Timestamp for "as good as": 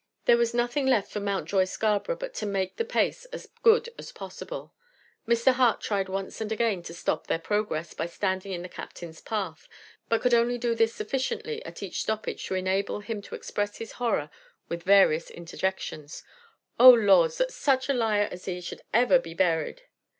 3.25-4.11